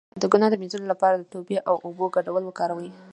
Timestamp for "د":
0.21-0.23, 0.51-0.55, 1.17-1.23